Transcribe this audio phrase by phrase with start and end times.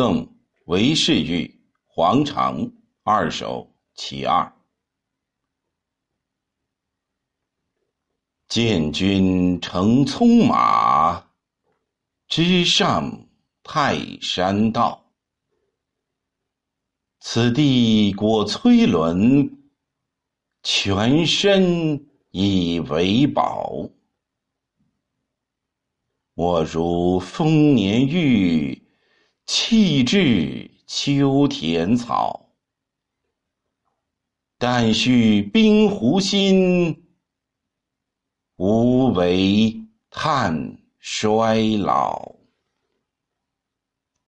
[0.00, 0.26] 赠
[0.64, 4.50] 韦氏玉黄长二首其二。
[8.48, 11.22] 见君乘匆马，
[12.28, 13.28] 直上
[13.62, 15.04] 泰山道。
[17.18, 19.70] 此地果崔伦，
[20.62, 23.90] 全身以为宝。
[26.32, 28.82] 我如丰年玉，
[29.52, 32.52] 弃置秋田草。
[34.56, 37.08] 但须冰壶心，
[38.58, 42.39] 无为叹衰老。